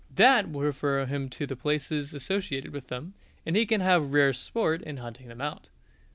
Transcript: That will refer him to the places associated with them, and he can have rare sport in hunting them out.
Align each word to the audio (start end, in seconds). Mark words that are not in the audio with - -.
That 0.11 0.49
will 0.49 0.61
refer 0.61 1.05
him 1.05 1.29
to 1.29 1.45
the 1.45 1.55
places 1.55 2.11
associated 2.11 2.73
with 2.73 2.87
them, 2.87 3.13
and 3.45 3.55
he 3.55 3.67
can 3.67 3.81
have 3.81 4.13
rare 4.13 4.33
sport 4.33 4.81
in 4.81 4.97
hunting 4.97 5.27
them 5.27 5.41
out. 5.41 5.69